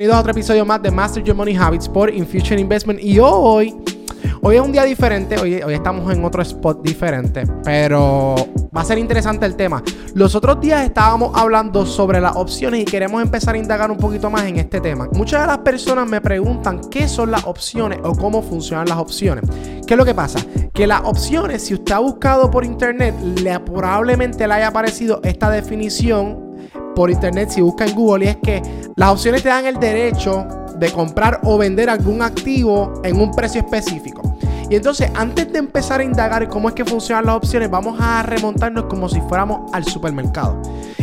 Bienvenidos 0.00 0.16
a 0.16 0.20
otro 0.20 0.32
episodio 0.32 0.64
más 0.64 0.80
de 0.80 0.90
Master 0.90 1.22
Your 1.22 1.36
Money 1.36 1.54
Habits 1.54 1.86
por 1.86 2.08
Infusion 2.08 2.58
Investment. 2.58 3.00
Y 3.02 3.18
hoy, 3.18 3.76
hoy 4.40 4.56
es 4.56 4.62
un 4.62 4.72
día 4.72 4.84
diferente. 4.84 5.38
Hoy, 5.38 5.60
hoy 5.60 5.74
estamos 5.74 6.10
en 6.10 6.24
otro 6.24 6.40
spot 6.40 6.80
diferente. 6.82 7.44
Pero 7.62 8.34
va 8.74 8.80
a 8.80 8.84
ser 8.86 8.96
interesante 8.96 9.44
el 9.44 9.56
tema. 9.56 9.82
Los 10.14 10.34
otros 10.34 10.58
días 10.58 10.86
estábamos 10.86 11.38
hablando 11.38 11.84
sobre 11.84 12.18
las 12.18 12.34
opciones 12.34 12.80
y 12.80 12.84
queremos 12.86 13.20
empezar 13.20 13.56
a 13.56 13.58
indagar 13.58 13.90
un 13.90 13.98
poquito 13.98 14.30
más 14.30 14.44
en 14.44 14.56
este 14.56 14.80
tema. 14.80 15.06
Muchas 15.12 15.42
de 15.42 15.48
las 15.48 15.58
personas 15.58 16.08
me 16.08 16.22
preguntan 16.22 16.80
qué 16.90 17.06
son 17.06 17.30
las 17.30 17.44
opciones 17.44 17.98
o 18.02 18.14
cómo 18.14 18.40
funcionan 18.40 18.88
las 18.88 18.96
opciones. 18.96 19.44
¿Qué 19.86 19.92
es 19.92 19.98
lo 19.98 20.06
que 20.06 20.14
pasa? 20.14 20.38
Que 20.72 20.86
las 20.86 21.02
opciones, 21.04 21.62
si 21.62 21.74
usted 21.74 21.92
ha 21.92 21.98
buscado 21.98 22.50
por 22.50 22.64
internet, 22.64 23.14
le, 23.42 23.60
probablemente 23.60 24.48
le 24.48 24.54
haya 24.54 24.68
aparecido 24.68 25.20
esta 25.24 25.50
definición 25.50 26.48
por 26.94 27.10
internet 27.10 27.50
si 27.50 27.60
busca 27.60 27.84
en 27.84 27.94
Google 27.94 28.24
y 28.24 28.28
es 28.28 28.36
que 28.36 28.62
las 29.00 29.12
opciones 29.12 29.42
te 29.42 29.48
dan 29.48 29.64
el 29.64 29.80
derecho 29.80 30.46
de 30.76 30.92
comprar 30.92 31.40
o 31.44 31.56
vender 31.56 31.88
algún 31.88 32.20
activo 32.20 33.00
en 33.02 33.18
un 33.18 33.30
precio 33.30 33.62
específico. 33.62 34.36
Y 34.68 34.76
entonces, 34.76 35.10
antes 35.14 35.50
de 35.50 35.58
empezar 35.58 36.00
a 36.00 36.04
indagar 36.04 36.46
cómo 36.50 36.68
es 36.68 36.74
que 36.74 36.84
funcionan 36.84 37.24
las 37.24 37.36
opciones, 37.36 37.70
vamos 37.70 37.98
a 37.98 38.22
remontarnos 38.22 38.84
como 38.90 39.08
si 39.08 39.22
fuéramos 39.22 39.72
al 39.72 39.84
supermercado. 39.84 40.60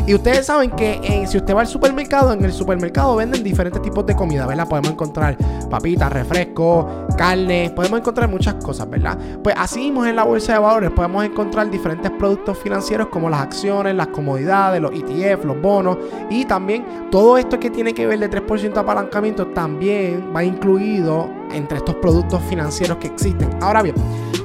Y 0.07 0.15
ustedes 0.15 0.45
saben 0.45 0.71
que 0.71 1.01
eh, 1.03 1.27
si 1.27 1.37
usted 1.37 1.53
va 1.53 1.59
al 1.59 1.67
supermercado, 1.67 2.31
en 2.31 2.43
el 2.45 2.53
supermercado 2.53 3.17
venden 3.17 3.43
diferentes 3.43 3.81
tipos 3.81 4.05
de 4.05 4.15
comida, 4.15 4.47
¿verdad? 4.47 4.65
Podemos 4.65 4.91
encontrar 4.91 5.37
papitas, 5.69 6.09
refrescos, 6.13 6.85
carne, 7.17 7.73
podemos 7.75 7.99
encontrar 7.99 8.29
muchas 8.29 8.53
cosas, 8.55 8.89
¿verdad? 8.89 9.17
Pues 9.43 9.53
así 9.59 9.81
mismo 9.81 10.05
en 10.05 10.15
la 10.15 10.23
bolsa 10.23 10.53
de 10.53 10.59
valores 10.59 10.91
podemos 10.91 11.25
encontrar 11.25 11.69
diferentes 11.69 12.09
productos 12.11 12.57
financieros 12.57 13.07
como 13.07 13.29
las 13.29 13.41
acciones, 13.41 13.95
las 13.95 14.07
comodidades, 14.07 14.81
los 14.81 14.93
ETF, 14.93 15.43
los 15.43 15.61
bonos 15.61 15.97
y 16.29 16.45
también 16.45 16.85
todo 17.11 17.37
esto 17.37 17.59
que 17.59 17.69
tiene 17.69 17.93
que 17.93 18.07
ver 18.07 18.19
de 18.19 18.29
3% 18.29 18.77
apalancamiento 18.77 19.47
también 19.47 20.31
va 20.33 20.41
incluido 20.41 21.29
entre 21.51 21.79
estos 21.79 21.95
productos 21.95 22.41
financieros 22.43 22.97
que 22.97 23.07
existen. 23.07 23.49
Ahora 23.59 23.81
bien, 23.81 23.95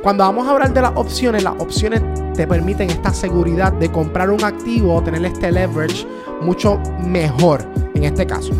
cuando 0.02 0.24
vamos 0.24 0.48
a 0.48 0.50
hablar 0.50 0.72
de 0.72 0.82
las 0.82 0.92
opciones, 0.96 1.44
las 1.44 1.54
opciones 1.60 2.02
te 2.34 2.46
permiten 2.46 2.90
esta 2.90 3.12
seguridad 3.12 3.72
de 3.72 3.90
comprar 3.90 4.30
un 4.30 4.42
activo 4.44 4.94
o 4.94 5.02
tener 5.02 5.24
este 5.24 5.52
leverage 5.52 6.06
mucho 6.40 6.80
mejor 7.06 7.64
en 7.94 8.04
este 8.04 8.26
caso. 8.26 8.52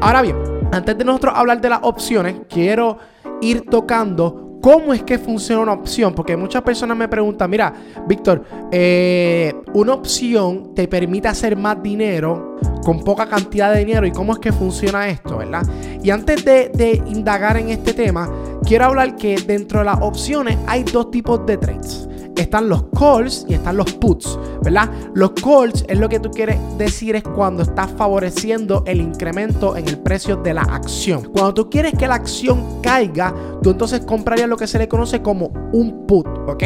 Ahora 0.00 0.22
bien, 0.22 0.36
antes 0.72 0.96
de 0.96 1.04
nosotros 1.04 1.34
hablar 1.36 1.60
de 1.60 1.68
las 1.68 1.80
opciones, 1.82 2.36
quiero 2.48 2.98
ir 3.40 3.62
tocando 3.62 4.50
¿Cómo 4.60 4.92
es 4.92 5.02
que 5.02 5.18
funciona 5.18 5.62
una 5.62 5.72
opción? 5.72 6.14
Porque 6.14 6.36
muchas 6.36 6.62
personas 6.62 6.94
me 6.94 7.08
preguntan, 7.08 7.48
mira, 7.48 7.72
Víctor, 8.06 8.44
eh, 8.70 9.54
una 9.72 9.94
opción 9.94 10.74
te 10.74 10.86
permite 10.86 11.28
hacer 11.28 11.56
más 11.56 11.82
dinero 11.82 12.56
con 12.84 13.02
poca 13.02 13.26
cantidad 13.26 13.72
de 13.72 13.84
dinero 13.84 14.06
y 14.06 14.12
cómo 14.12 14.34
es 14.34 14.38
que 14.38 14.52
funciona 14.52 15.08
esto, 15.08 15.38
¿verdad? 15.38 15.66
Y 16.02 16.10
antes 16.10 16.44
de, 16.44 16.70
de 16.74 17.02
indagar 17.06 17.56
en 17.56 17.70
este 17.70 17.94
tema, 17.94 18.28
quiero 18.66 18.84
hablar 18.84 19.16
que 19.16 19.36
dentro 19.36 19.78
de 19.78 19.86
las 19.86 19.98
opciones 20.02 20.58
hay 20.66 20.82
dos 20.82 21.10
tipos 21.10 21.46
de 21.46 21.56
trades 21.56 22.09
están 22.40 22.68
los 22.68 22.84
calls 22.98 23.44
y 23.48 23.54
están 23.54 23.76
los 23.76 23.92
puts, 23.94 24.38
¿verdad? 24.62 24.90
Los 25.14 25.32
calls 25.32 25.84
es 25.88 25.98
lo 25.98 26.08
que 26.08 26.20
tú 26.20 26.30
quieres 26.30 26.58
decir 26.78 27.16
es 27.16 27.22
cuando 27.22 27.62
estás 27.62 27.90
favoreciendo 27.96 28.82
el 28.86 29.00
incremento 29.00 29.76
en 29.76 29.88
el 29.88 29.98
precio 29.98 30.36
de 30.36 30.54
la 30.54 30.62
acción. 30.62 31.24
Cuando 31.32 31.54
tú 31.54 31.70
quieres 31.70 31.94
que 31.94 32.08
la 32.08 32.14
acción 32.14 32.80
caiga, 32.82 33.34
tú 33.62 33.70
entonces 33.70 34.00
comprarías 34.00 34.48
lo 34.48 34.56
que 34.56 34.66
se 34.66 34.78
le 34.78 34.88
conoce 34.88 35.22
como 35.22 35.50
un 35.72 36.06
put, 36.06 36.26
¿ok? 36.46 36.62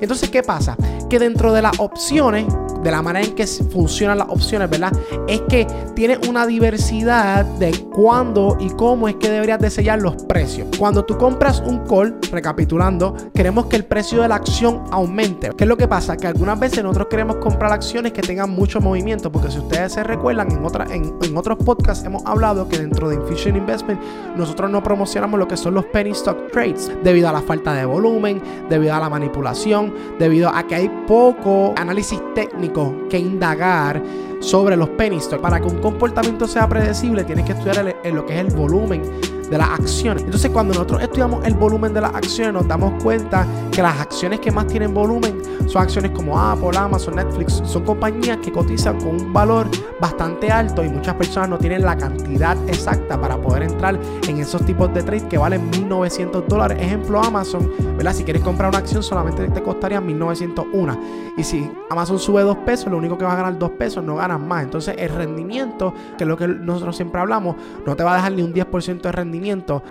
Entonces, 0.00 0.30
¿qué 0.30 0.42
pasa? 0.42 0.76
Que 1.08 1.18
dentro 1.18 1.52
de 1.52 1.62
las 1.62 1.78
opciones, 1.78 2.46
de 2.82 2.90
la 2.90 3.02
manera 3.02 3.26
en 3.26 3.34
que 3.34 3.46
funcionan 3.46 4.18
las 4.18 4.28
opciones, 4.28 4.70
¿verdad? 4.70 4.92
Es 5.26 5.40
que 5.42 5.66
tiene 5.94 6.18
una 6.28 6.46
diversidad 6.46 7.44
de 7.44 7.72
cuándo 7.94 8.56
y 8.60 8.70
cómo 8.70 9.08
es 9.08 9.16
que 9.16 9.28
deberías 9.28 9.58
de 9.58 9.70
sellar 9.70 10.00
los 10.00 10.16
precios. 10.24 10.68
Cuando 10.78 11.04
tú 11.04 11.16
compras 11.16 11.62
un 11.66 11.78
call, 11.86 12.18
recapitulando, 12.30 13.14
queremos 13.34 13.66
que 13.66 13.76
el 13.76 13.84
precio 13.84 14.22
de 14.22 14.28
la 14.28 14.36
acción 14.36 14.84
aumente 14.90 15.36
¿Qué 15.56 15.64
es 15.64 15.68
lo 15.68 15.76
que 15.76 15.88
pasa? 15.88 16.16
Que 16.16 16.26
algunas 16.26 16.58
veces 16.58 16.82
nosotros 16.82 17.08
queremos 17.08 17.36
comprar 17.36 17.72
acciones 17.72 18.12
que 18.12 18.22
tengan 18.22 18.50
mucho 18.50 18.80
movimiento, 18.80 19.30
porque 19.30 19.50
si 19.50 19.58
ustedes 19.58 19.92
se 19.92 20.02
recuerdan, 20.02 20.50
en, 20.50 20.64
otra, 20.64 20.86
en, 20.92 21.36
otros 21.36 21.58
podcasts 21.58 22.04
hemos 22.04 22.24
hablado 22.26 22.68
que 22.68 22.78
dentro 22.78 23.08
de 23.08 23.16
Infusion 23.16 23.56
Investment 23.56 24.00
nosotros 24.36 24.70
no 24.70 24.82
promocionamos 24.82 25.38
lo 25.38 25.48
que 25.48 25.56
son 25.56 25.74
los 25.74 25.84
penny 25.86 26.14
trades, 26.50 26.90
debido 27.02 27.28
a 27.28 27.32
la 27.32 27.42
falta 27.42 27.74
de 27.74 27.84
volumen, 27.84 28.42
debido 28.68 28.94
a 28.94 29.00
la 29.00 29.08
manipulación, 29.08 29.92
debido 30.18 30.48
a 30.48 30.66
que 30.66 30.74
hay 30.74 30.88
poco 31.06 31.74
análisis 31.76 32.20
técnico 32.34 32.94
que 33.08 33.18
indagar 33.18 34.02
sobre 34.40 34.76
los 34.76 34.88
penny 34.90 35.16
stock. 35.16 35.40
Para 35.40 35.60
que 35.60 35.66
un 35.66 35.78
comportamiento 35.78 36.46
sea 36.46 36.68
predecible, 36.68 37.24
tienes 37.24 37.44
que 37.44 37.52
estudiar 37.52 37.96
lo 38.04 38.26
que 38.26 38.34
es 38.34 38.40
el 38.40 38.54
volumen 38.54 39.02
de 39.50 39.58
las 39.58 39.68
acciones. 39.70 40.24
Entonces, 40.24 40.50
cuando 40.50 40.74
nosotros 40.74 41.02
estudiamos 41.02 41.44
el 41.46 41.54
volumen 41.54 41.94
de 41.94 42.00
las 42.00 42.14
acciones, 42.14 42.52
nos 42.52 42.68
damos 42.68 43.02
cuenta 43.02 43.46
que 43.70 43.82
las 43.82 44.00
acciones 44.00 44.40
que 44.40 44.50
más 44.50 44.66
tienen 44.66 44.92
volumen 44.92 45.40
son 45.66 45.82
acciones 45.82 46.10
como 46.12 46.38
Apple, 46.38 46.76
Amazon, 46.76 47.16
Netflix. 47.16 47.62
Son 47.64 47.84
compañías 47.84 48.38
que 48.38 48.52
cotizan 48.52 48.98
con 48.98 49.20
un 49.20 49.32
valor 49.32 49.68
bastante 50.00 50.50
alto 50.50 50.84
y 50.84 50.88
muchas 50.88 51.14
personas 51.14 51.48
no 51.48 51.58
tienen 51.58 51.82
la 51.82 51.96
cantidad 51.96 52.56
exacta 52.68 53.20
para 53.20 53.36
poder 53.36 53.64
entrar 53.64 53.98
en 54.28 54.38
esos 54.38 54.64
tipos 54.64 54.92
de 54.94 55.02
trades 55.02 55.24
que 55.24 55.38
valen 55.38 55.70
1.900 55.72 56.46
dólares. 56.46 56.78
Ejemplo, 56.80 57.20
Amazon, 57.20 57.70
¿verdad? 57.96 58.12
Si 58.12 58.24
quieres 58.24 58.42
comprar 58.42 58.68
una 58.70 58.78
acción 58.78 59.02
solamente 59.02 59.48
te 59.48 59.62
costaría 59.62 60.00
1.901. 60.00 60.98
Y 61.36 61.44
si 61.44 61.70
Amazon 61.90 62.18
sube 62.18 62.42
2 62.42 62.58
pesos, 62.58 62.90
lo 62.90 62.98
único 62.98 63.18
que 63.18 63.24
va 63.24 63.32
a 63.32 63.36
ganar 63.36 63.58
2 63.58 63.70
pesos, 63.72 64.02
no 64.02 64.16
ganas 64.16 64.40
más. 64.40 64.64
Entonces, 64.64 64.94
el 64.98 65.10
rendimiento, 65.10 65.92
que 66.16 66.24
es 66.24 66.28
lo 66.28 66.36
que 66.36 66.48
nosotros 66.48 66.96
siempre 66.96 67.20
hablamos, 67.20 67.56
no 67.84 67.94
te 67.96 68.02
va 68.02 68.14
a 68.14 68.16
dejar 68.16 68.32
ni 68.32 68.42
un 68.42 68.52
10% 68.52 69.02
de 69.02 69.12
rendimiento 69.12 69.35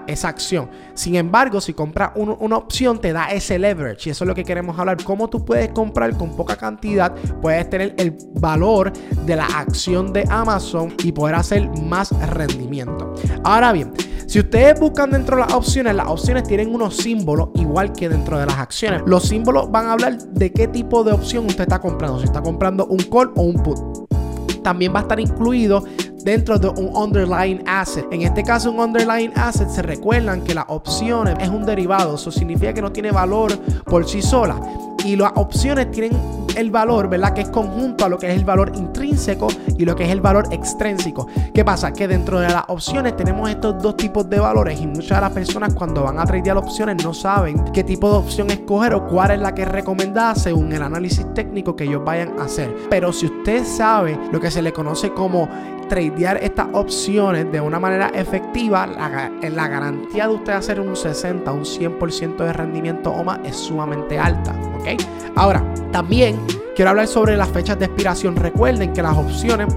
esa 0.07 0.29
acción. 0.29 0.69
Sin 0.93 1.15
embargo, 1.15 1.61
si 1.61 1.73
compras 1.73 2.11
una 2.15 2.57
opción, 2.57 2.99
te 2.99 3.13
da 3.13 3.27
ese 3.31 3.59
leverage. 3.59 4.09
Y 4.09 4.11
eso 4.11 4.23
es 4.23 4.27
lo 4.27 4.35
que 4.35 4.43
queremos 4.43 4.77
hablar. 4.77 4.97
Cómo 5.03 5.29
tú 5.29 5.43
puedes 5.43 5.69
comprar 5.69 6.15
con 6.17 6.35
poca 6.35 6.55
cantidad, 6.55 7.13
puedes 7.41 7.69
tener 7.69 7.95
el 7.97 8.17
valor 8.35 8.93
de 9.25 9.35
la 9.35 9.45
acción 9.45 10.13
de 10.13 10.25
Amazon 10.29 10.93
y 11.03 11.11
poder 11.11 11.35
hacer 11.35 11.69
más 11.81 12.11
rendimiento. 12.29 13.13
Ahora 13.43 13.71
bien, 13.71 13.91
si 14.27 14.39
ustedes 14.39 14.79
buscan 14.79 15.11
dentro 15.11 15.37
de 15.37 15.43
las 15.43 15.53
opciones, 15.53 15.95
las 15.95 16.07
opciones 16.07 16.43
tienen 16.43 16.73
unos 16.73 16.97
símbolos 16.97 17.49
igual 17.55 17.93
que 17.93 18.09
dentro 18.09 18.39
de 18.39 18.45
las 18.45 18.57
acciones. 18.57 19.03
Los 19.05 19.23
símbolos 19.23 19.71
van 19.71 19.85
a 19.85 19.93
hablar 19.93 20.17
de 20.17 20.51
qué 20.51 20.67
tipo 20.67 21.03
de 21.03 21.13
opción 21.13 21.45
usted 21.45 21.63
está 21.63 21.79
comprando. 21.79 22.19
Si 22.19 22.25
está 22.25 22.41
comprando 22.41 22.85
un 22.87 22.97
call 22.97 23.31
o 23.35 23.43
un 23.43 23.61
put. 23.61 23.79
También 24.63 24.93
va 24.93 24.99
a 24.99 25.01
estar 25.03 25.19
incluido 25.19 25.85
dentro 26.25 26.57
de 26.57 26.67
un 26.69 26.89
underlying 26.97 27.63
asset. 27.67 28.05
En 28.11 28.23
este 28.23 28.43
caso, 28.43 28.71
un 28.71 28.79
underlying 28.79 29.31
asset 29.35 29.69
se 29.69 29.83
recuerdan 29.83 30.41
que 30.41 30.55
las 30.55 30.65
opciones 30.67 31.35
es 31.39 31.49
un 31.49 31.65
derivado, 31.65 32.15
eso 32.15 32.31
significa 32.31 32.73
que 32.73 32.81
no 32.81 32.91
tiene 32.91 33.11
valor 33.11 33.55
por 33.85 34.09
sí 34.09 34.23
sola. 34.23 34.59
Y 35.05 35.15
las 35.15 35.31
opciones 35.35 35.91
tienen 35.91 36.19
el 36.55 36.71
valor, 36.71 37.09
¿verdad? 37.09 37.33
Que 37.33 37.41
es 37.41 37.49
conjunto 37.49 38.05
a 38.05 38.09
lo 38.09 38.17
que 38.17 38.31
es 38.31 38.35
el 38.35 38.45
valor 38.45 38.71
intrínseco 38.75 39.47
y 39.77 39.85
lo 39.85 39.95
que 39.95 40.05
es 40.05 40.09
el 40.09 40.21
valor 40.21 40.47
extrínseco. 40.51 41.27
¿Qué 41.53 41.63
pasa? 41.63 41.93
Que 41.93 42.07
dentro 42.07 42.39
de 42.39 42.49
las 42.49 42.63
opciones 42.69 43.15
tenemos 43.15 43.49
estos 43.49 43.81
dos 43.81 43.97
tipos 43.97 44.27
de 44.29 44.39
valores 44.39 44.79
y 44.79 44.87
muchas 44.87 45.17
de 45.17 45.21
las 45.21 45.31
personas 45.31 45.73
cuando 45.73 46.03
van 46.03 46.17
a 46.17 46.25
tradear 46.25 46.57
opciones 46.57 47.03
no 47.03 47.13
saben 47.13 47.63
qué 47.73 47.83
tipo 47.83 48.09
de 48.09 48.17
opción 48.17 48.49
escoger 48.49 48.93
o 48.93 49.05
cuál 49.05 49.31
es 49.31 49.39
la 49.39 49.53
que 49.53 49.63
es 49.63 49.67
recomendada 49.67 50.33
según 50.35 50.71
el 50.71 50.81
análisis 50.81 51.31
técnico 51.33 51.75
que 51.75 51.83
ellos 51.83 52.03
vayan 52.03 52.39
a 52.39 52.45
hacer. 52.45 52.73
Pero 52.89 53.13
si 53.13 53.27
usted 53.27 53.63
sabe 53.65 54.17
lo 54.31 54.39
que 54.39 54.49
se 54.49 54.61
le 54.61 54.73
conoce 54.73 55.11
como 55.11 55.47
tradear 55.87 56.37
estas 56.41 56.67
opciones 56.73 57.51
de 57.51 57.61
una 57.61 57.79
manera 57.79 58.09
efectiva, 58.13 58.87
la, 58.87 59.31
la 59.41 59.67
garantía 59.67 60.27
de 60.27 60.33
usted 60.33 60.53
hacer 60.53 60.79
un 60.79 60.95
60, 60.95 61.51
un 61.51 61.63
100% 61.63 62.37
de 62.37 62.53
rendimiento 62.53 63.11
o 63.11 63.23
más 63.23 63.39
es 63.43 63.55
sumamente 63.55 64.17
alta. 64.17 64.53
¿Ok? 64.79 65.01
Ahora, 65.35 65.63
también 65.91 66.39
quiero 66.75 66.91
hablar 66.91 67.07
sobre 67.07 67.37
las 67.37 67.49
fechas 67.49 67.79
de 67.79 67.85
expiración. 67.85 68.35
Recuerden 68.35 68.93
que 68.93 69.01
las 69.01 69.17
opciones 69.17 69.67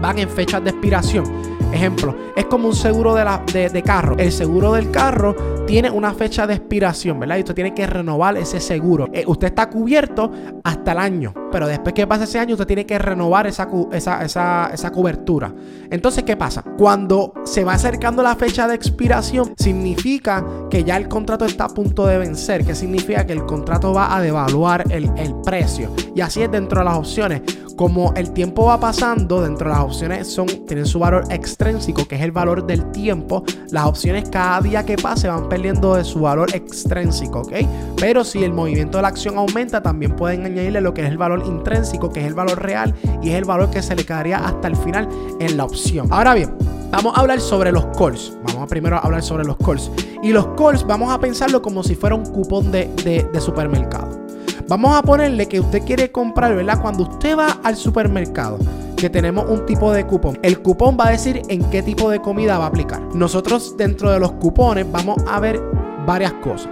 van 0.00 0.18
en 0.18 0.28
fechas 0.28 0.62
de 0.62 0.70
expiración. 0.70 1.24
Ejemplo, 1.72 2.14
es 2.36 2.44
como 2.44 2.68
un 2.68 2.76
seguro 2.76 3.14
de, 3.14 3.24
la, 3.24 3.42
de, 3.52 3.82
carro. 3.82 4.16
El 4.16 4.30
seguro 4.30 4.74
del 4.74 4.90
carro 4.90 5.34
tiene 5.66 5.90
una 5.90 6.12
fecha 6.14 6.46
de 6.46 6.54
expiración, 6.54 7.18
¿verdad? 7.20 7.36
Y 7.36 7.40
usted 7.40 7.54
tiene 7.54 7.74
que 7.74 7.86
renovar 7.86 8.36
ese 8.36 8.60
seguro. 8.60 9.08
Eh, 9.12 9.24
usted 9.26 9.48
está 9.48 9.68
cubierto 9.70 10.30
hasta 10.62 10.92
el 10.92 10.98
año, 10.98 11.32
pero 11.50 11.66
después 11.66 11.94
que 11.94 12.06
pase 12.06 12.24
ese 12.24 12.38
año, 12.38 12.54
usted 12.54 12.66
tiene 12.66 12.86
que 12.86 12.98
renovar 12.98 13.46
esa, 13.46 13.68
esa, 13.92 14.70
esa 14.72 14.92
cobertura. 14.92 15.54
Entonces, 15.90 16.24
¿qué 16.24 16.36
pasa? 16.36 16.62
Cuando 16.76 17.32
se 17.44 17.64
va 17.64 17.74
acercando 17.74 18.22
la 18.22 18.36
fecha 18.36 18.68
de 18.68 18.74
expiración, 18.74 19.54
significa 19.56 20.44
que 20.70 20.84
ya 20.84 20.96
el 20.96 21.08
contrato 21.08 21.44
está 21.44 21.64
a 21.64 21.68
punto 21.68 22.06
de 22.06 22.18
vencer. 22.18 22.64
¿Qué 22.64 22.74
significa? 22.74 23.26
Que 23.26 23.32
el 23.32 23.44
contrato 23.44 23.92
va 23.92 24.14
a 24.16 24.20
devaluar 24.20 24.84
el, 24.90 25.10
el 25.16 25.34
precio. 25.44 25.90
Y 26.14 26.20
así 26.20 26.42
es 26.42 26.50
dentro 26.50 26.80
de 26.80 26.84
las 26.84 26.96
opciones 26.96 27.42
como 27.76 28.12
el 28.14 28.32
tiempo 28.32 28.66
va 28.66 28.78
pasando, 28.78 29.42
dentro 29.42 29.68
de 29.68 29.76
las 29.76 29.84
opciones 29.84 30.28
son, 30.28 30.46
tienen 30.66 30.86
su 30.86 30.98
valor 30.98 31.24
extrínseco, 31.30 32.06
que 32.06 32.16
es 32.16 32.22
el 32.22 32.32
valor 32.32 32.66
del 32.66 32.90
tiempo. 32.92 33.44
Las 33.70 33.86
opciones 33.86 34.28
cada 34.30 34.60
día 34.60 34.84
que 34.84 34.96
pase 34.96 35.28
van 35.28 35.48
perdiendo 35.54 35.94
de 35.94 36.02
su 36.02 36.18
valor 36.18 36.52
extrínseco, 36.52 37.42
¿ok? 37.42 37.52
Pero 37.96 38.24
si 38.24 38.42
el 38.42 38.52
movimiento 38.52 38.98
de 38.98 39.02
la 39.02 39.08
acción 39.08 39.38
aumenta, 39.38 39.80
también 39.80 40.16
pueden 40.16 40.44
añadirle 40.44 40.80
lo 40.80 40.92
que 40.92 41.02
es 41.02 41.08
el 41.08 41.16
valor 41.16 41.44
intrínseco, 41.46 42.10
que 42.10 42.18
es 42.18 42.26
el 42.26 42.34
valor 42.34 42.60
real 42.60 42.92
y 43.22 43.28
es 43.28 43.36
el 43.36 43.44
valor 43.44 43.70
que 43.70 43.80
se 43.80 43.94
le 43.94 44.04
quedaría 44.04 44.38
hasta 44.38 44.66
el 44.66 44.74
final 44.74 45.08
en 45.38 45.56
la 45.56 45.64
opción. 45.64 46.08
Ahora 46.10 46.34
bien, 46.34 46.52
Vamos 46.90 47.16
a 47.16 47.22
hablar 47.22 47.40
sobre 47.40 47.72
los 47.72 47.86
calls. 47.98 48.32
Vamos 48.44 48.62
a 48.62 48.66
primero 48.68 48.94
a 48.94 49.00
hablar 49.00 49.20
sobre 49.20 49.44
los 49.44 49.56
calls. 49.56 49.90
Y 50.22 50.32
los 50.32 50.46
calls 50.56 50.86
vamos 50.86 51.12
a 51.12 51.18
pensarlo 51.18 51.60
como 51.60 51.82
si 51.82 51.96
fuera 51.96 52.14
un 52.14 52.24
cupón 52.24 52.70
de, 52.70 52.86
de 52.94 53.40
supermercado. 53.40 54.23
Vamos 54.68 54.96
a 54.96 55.02
ponerle 55.02 55.46
que 55.46 55.60
usted 55.60 55.82
quiere 55.82 56.10
comprar, 56.10 56.54
¿verdad? 56.54 56.80
Cuando 56.80 57.02
usted 57.04 57.36
va 57.36 57.58
al 57.62 57.76
supermercado, 57.76 58.58
que 58.96 59.10
tenemos 59.10 59.44
un 59.48 59.66
tipo 59.66 59.92
de 59.92 60.06
cupón. 60.06 60.38
El 60.42 60.60
cupón 60.60 60.96
va 60.98 61.08
a 61.08 61.10
decir 61.10 61.42
en 61.48 61.68
qué 61.70 61.82
tipo 61.82 62.08
de 62.08 62.20
comida 62.20 62.56
va 62.56 62.64
a 62.64 62.68
aplicar. 62.68 63.02
Nosotros 63.14 63.76
dentro 63.76 64.10
de 64.10 64.18
los 64.18 64.32
cupones 64.32 64.90
vamos 64.90 65.18
a 65.28 65.38
ver 65.40 65.60
varias 66.06 66.32
cosas. 66.34 66.70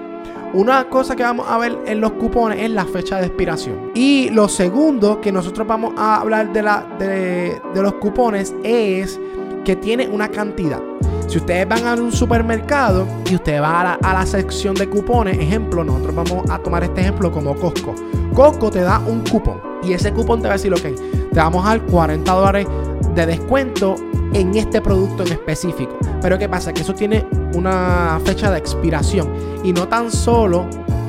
Una 0.54 0.88
cosa 0.88 1.16
que 1.16 1.22
vamos 1.22 1.46
a 1.48 1.56
ver 1.58 1.78
en 1.86 2.00
los 2.00 2.12
cupones 2.12 2.60
es 2.60 2.70
la 2.70 2.84
fecha 2.84 3.18
de 3.18 3.26
expiración. 3.26 3.90
Y 3.94 4.28
lo 4.30 4.48
segundo 4.48 5.20
que 5.20 5.32
nosotros 5.32 5.66
vamos 5.66 5.94
a 5.96 6.20
hablar 6.20 6.52
de, 6.52 6.62
la, 6.62 6.86
de, 6.98 7.60
los 7.74 7.94
cupones 7.94 8.54
es 8.62 9.18
que 9.64 9.76
tiene 9.76 10.08
una 10.08 10.28
cantidad. 10.28 10.80
Si 11.32 11.38
ustedes 11.38 11.67
van 11.67 11.87
a 11.87 11.94
un 11.94 12.12
supermercado 12.12 13.06
y 13.31 13.37
ustedes 13.37 13.62
van 13.62 13.96
a 14.02 14.12
la, 14.12 14.26
sección 14.26 14.75
de 14.75 14.87
cupones, 14.87 15.38
ejemplo, 15.38 15.82
nosotros 15.82 16.14
vamos 16.14 16.50
a 16.50 16.58
tomar 16.58 16.84
este 16.84 17.00
ejemplo 17.00 17.32
como 17.32 17.55
Costco. 17.55 17.94
Costco 18.34 18.70
te 18.70 18.82
da 18.82 18.99
un 18.99 19.20
cupón 19.20 19.58
y 19.82 19.94
ese 19.94 20.12
cupón 20.12 20.43
te 20.43 20.49
va 20.49 20.52
a 20.52 20.56
decir, 20.58 20.75
ok, 20.75 20.82
te 21.32 21.40
vamos 21.40 21.64
a 21.64 21.70
dar 21.70 21.87
40 21.87 22.31
dólares 22.31 22.67
de 23.14 23.25
descuento 23.25 23.94
en 24.34 24.55
este 24.56 24.82
producto 24.82 25.23
en 25.23 25.32
específico. 25.32 25.96
Pero 26.20 26.38
¿qué 26.38 26.50
pasa? 26.50 26.75
Que 26.75 26.82
eso 26.82 26.93
tiene 26.93 27.26
una 27.55 28.20
fecha 28.26 28.50
de 28.50 28.58
expiración. 28.58 29.32
Y 29.64 29.73
no 29.73 29.88
tan 29.88 30.11
solo 30.11 30.67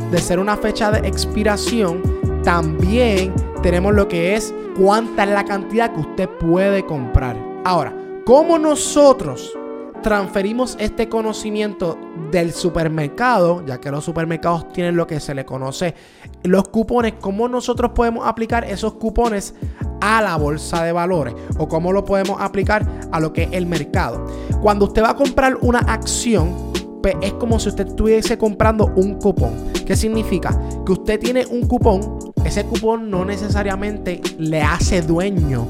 de 0.10 0.20
ser 0.20 0.40
una 0.40 0.56
fecha 0.56 0.90
de 0.90 1.06
expiración, 1.06 2.02
también 2.46 3.34
tenemos 3.62 3.94
lo 3.94 4.08
que 4.08 4.38
es 4.38 4.56
cuánta 4.78 5.25
es 5.25 5.31
la 5.31 5.44
cantidad 5.44 5.94
que 5.94 6.00
usted 6.00 6.30
puede 6.30 6.86
comprar. 6.86 7.36
Ahora, 7.66 7.94
¿cómo 8.24 8.58
nosotros 8.58 9.58
transferimos 10.03 10.75
este 10.79 11.09
conocimiento 11.09 11.97
del 12.29 12.53
supermercado, 12.53 13.65
ya 13.65 13.79
que 13.79 13.89
los 13.89 14.03
supermercados 14.03 14.71
tienen 14.71 14.95
lo 14.95 15.07
que 15.07 15.19
se 15.19 15.33
le 15.33 15.45
conoce 15.45 15.95
los 16.44 16.67
cupones, 16.67 17.13
cómo 17.19 17.47
nosotros 17.47 17.91
podemos 17.95 18.27
aplicar 18.27 18.65
esos 18.65 18.94
cupones 18.95 19.55
a 20.01 20.21
la 20.21 20.35
bolsa 20.35 20.83
de 20.83 20.91
valores 20.91 21.33
o 21.57 21.67
cómo 21.67 21.94
lo 21.94 22.03
podemos 22.03 22.39
aplicar 22.41 22.85
a 23.11 23.19
lo 23.19 23.31
que 23.33 23.44
es 23.44 23.50
el 23.53 23.65
mercado. 23.65 24.25
Cuando 24.61 24.85
usted 24.85 25.01
va 25.01 25.11
a 25.11 25.15
comprar 25.15 25.57
una 25.61 25.79
acción, 25.79 26.53
pues 27.01 27.15
es 27.21 27.33
como 27.33 27.57
si 27.59 27.69
usted 27.69 27.88
estuviese 27.88 28.38
comprando 28.38 28.91
un 28.95 29.15
cupón. 29.15 29.71
¿Qué 29.85 29.95
significa? 29.95 30.59
Que 30.85 30.91
usted 30.91 31.19
tiene 31.19 31.45
un 31.45 31.65
cupón, 31.67 32.19
ese 32.44 32.65
cupón 32.65 33.09
no 33.09 33.23
necesariamente 33.23 34.21
le 34.38 34.61
hace 34.61 35.01
dueño 35.01 35.67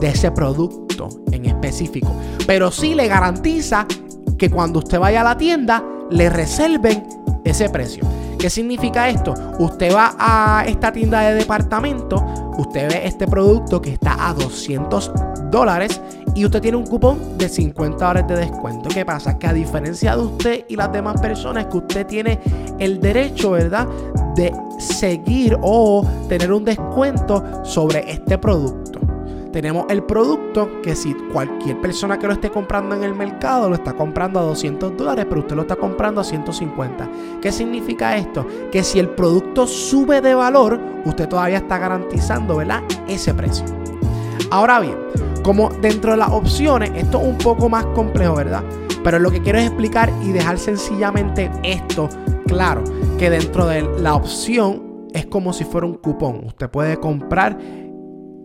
de 0.00 0.08
ese 0.08 0.30
producto 0.30 0.87
en 1.38 1.46
específico, 1.46 2.12
pero 2.46 2.70
sí 2.70 2.94
le 2.94 3.08
garantiza 3.08 3.86
que 4.36 4.50
cuando 4.50 4.78
usted 4.78 4.98
vaya 4.98 5.22
a 5.22 5.24
la 5.24 5.36
tienda 5.36 5.82
le 6.10 6.30
reserven 6.30 7.04
ese 7.44 7.68
precio. 7.68 8.04
¿Qué 8.38 8.50
significa 8.50 9.08
esto? 9.08 9.34
Usted 9.58 9.92
va 9.92 10.14
a 10.16 10.64
esta 10.66 10.92
tienda 10.92 11.22
de 11.22 11.34
departamento, 11.34 12.24
usted 12.56 12.88
ve 12.88 13.00
este 13.04 13.26
producto 13.26 13.82
que 13.82 13.92
está 13.92 14.28
a 14.28 14.32
200 14.32 15.10
dólares 15.50 16.00
y 16.36 16.44
usted 16.44 16.60
tiene 16.60 16.76
un 16.76 16.86
cupón 16.86 17.36
de 17.36 17.48
50 17.48 17.96
dólares 17.96 18.28
de 18.28 18.36
descuento. 18.36 18.90
¿Qué 18.90 19.04
pasa? 19.04 19.38
Que 19.38 19.48
a 19.48 19.52
diferencia 19.52 20.14
de 20.14 20.22
usted 20.22 20.64
y 20.68 20.76
las 20.76 20.92
demás 20.92 21.20
personas, 21.20 21.66
que 21.66 21.78
usted 21.78 22.06
tiene 22.06 22.38
el 22.78 23.00
derecho, 23.00 23.52
¿verdad? 23.52 23.88
De 24.36 24.52
seguir 24.78 25.58
o 25.60 26.06
tener 26.28 26.52
un 26.52 26.64
descuento 26.64 27.64
sobre 27.64 28.08
este 28.08 28.38
producto 28.38 28.97
tenemos 29.52 29.86
el 29.88 30.02
producto 30.02 30.80
que 30.82 30.94
si 30.94 31.14
cualquier 31.14 31.80
persona 31.80 32.18
que 32.18 32.26
lo 32.26 32.32
esté 32.34 32.50
comprando 32.50 32.94
en 32.94 33.04
el 33.04 33.14
mercado 33.14 33.68
lo 33.68 33.74
está 33.74 33.94
comprando 33.94 34.40
a 34.40 34.42
200 34.42 34.96
dólares, 34.96 35.26
pero 35.28 35.40
usted 35.40 35.56
lo 35.56 35.62
está 35.62 35.76
comprando 35.76 36.20
a 36.20 36.24
150. 36.24 37.08
¿Qué 37.40 37.50
significa 37.52 38.16
esto? 38.16 38.46
Que 38.70 38.84
si 38.84 38.98
el 38.98 39.08
producto 39.10 39.66
sube 39.66 40.20
de 40.20 40.34
valor, 40.34 40.80
usted 41.04 41.28
todavía 41.28 41.58
está 41.58 41.78
garantizando, 41.78 42.56
¿verdad? 42.56 42.82
Ese 43.06 43.32
precio. 43.32 43.64
Ahora 44.50 44.80
bien, 44.80 44.96
como 45.42 45.70
dentro 45.70 46.12
de 46.12 46.18
las 46.18 46.30
opciones, 46.30 46.90
esto 46.94 47.20
es 47.20 47.26
un 47.26 47.38
poco 47.38 47.68
más 47.68 47.86
complejo, 47.86 48.34
¿verdad? 48.34 48.62
Pero 49.02 49.18
lo 49.18 49.30
que 49.30 49.40
quiero 49.40 49.58
es 49.58 49.66
explicar 49.66 50.12
y 50.22 50.32
dejar 50.32 50.58
sencillamente 50.58 51.50
esto 51.62 52.08
claro, 52.46 52.82
que 53.18 53.30
dentro 53.30 53.66
de 53.66 53.82
la 53.82 54.14
opción 54.14 55.06
es 55.12 55.26
como 55.26 55.52
si 55.52 55.64
fuera 55.64 55.86
un 55.86 55.94
cupón. 55.94 56.42
Usted 56.46 56.68
puede 56.68 56.96
comprar 56.98 57.58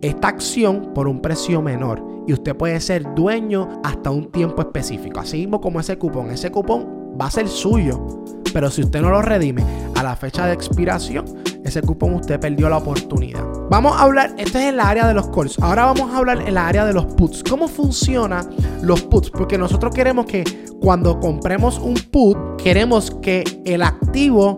esta 0.08 0.28
acción 0.28 0.92
por 0.94 1.08
un 1.08 1.20
precio 1.20 1.62
menor 1.62 2.04
y 2.26 2.32
usted 2.32 2.54
puede 2.54 2.78
ser 2.80 3.14
dueño 3.14 3.80
hasta 3.82 4.10
un 4.10 4.30
tiempo 4.30 4.60
específico. 4.62 5.20
Así 5.20 5.38
mismo 5.38 5.60
como 5.60 5.80
ese 5.80 5.96
cupón, 5.98 6.30
ese 6.30 6.50
cupón 6.50 7.14
va 7.20 7.26
a 7.26 7.30
ser 7.30 7.48
suyo, 7.48 8.22
pero 8.52 8.70
si 8.70 8.82
usted 8.82 9.00
no 9.00 9.10
lo 9.10 9.22
redime 9.22 9.64
a 9.94 10.02
la 10.02 10.14
fecha 10.14 10.46
de 10.46 10.52
expiración, 10.52 11.24
ese 11.64 11.80
cupón 11.80 12.14
usted 12.14 12.38
perdió 12.38 12.68
la 12.68 12.76
oportunidad. 12.76 13.42
Vamos 13.70 13.96
a 13.96 14.02
hablar, 14.02 14.34
esto 14.36 14.58
es 14.58 14.64
en 14.64 14.76
la 14.76 14.88
área 14.90 15.06
de 15.06 15.14
los 15.14 15.28
calls. 15.28 15.58
Ahora 15.60 15.86
vamos 15.86 16.12
a 16.12 16.18
hablar 16.18 16.46
en 16.46 16.52
la 16.52 16.68
área 16.68 16.84
de 16.84 16.92
los 16.92 17.06
puts. 17.06 17.42
¿Cómo 17.42 17.66
funcionan 17.68 18.50
los 18.82 19.02
puts? 19.02 19.30
Porque 19.30 19.56
nosotros 19.56 19.94
queremos 19.94 20.26
que 20.26 20.44
cuando 20.80 21.18
compremos 21.18 21.78
un 21.78 21.94
put, 21.94 22.36
queremos 22.62 23.10
que 23.22 23.44
el 23.64 23.82
activo 23.82 24.56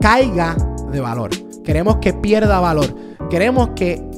caiga 0.00 0.56
de 0.90 1.00
valor. 1.00 1.30
Queremos 1.62 1.98
que 1.98 2.12
pierda 2.12 2.58
valor. 2.58 2.92
Queremos 3.30 3.70
que 3.76 4.09